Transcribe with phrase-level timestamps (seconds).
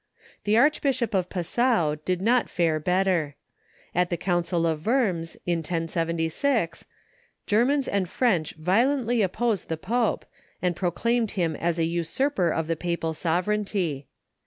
[0.45, 3.35] The Archbishop of Passau did not fare better.
[3.93, 6.85] At the council of Worms, in 1076,
[7.45, 10.25] Germans and French violently opposed the Pope,
[10.59, 14.07] and proclaimed him as a usurper of the papal sovereignty.